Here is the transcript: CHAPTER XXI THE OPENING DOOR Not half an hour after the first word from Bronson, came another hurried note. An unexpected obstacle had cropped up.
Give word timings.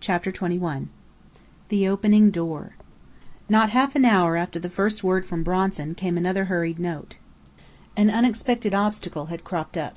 CHAPTER 0.00 0.32
XXI 0.32 0.86
THE 1.68 1.86
OPENING 1.86 2.30
DOOR 2.30 2.76
Not 3.46 3.68
half 3.68 3.94
an 3.94 4.06
hour 4.06 4.38
after 4.38 4.58
the 4.58 4.70
first 4.70 5.04
word 5.04 5.26
from 5.26 5.42
Bronson, 5.42 5.94
came 5.94 6.16
another 6.16 6.46
hurried 6.46 6.78
note. 6.78 7.18
An 7.94 8.08
unexpected 8.08 8.72
obstacle 8.74 9.26
had 9.26 9.44
cropped 9.44 9.76
up. 9.76 9.96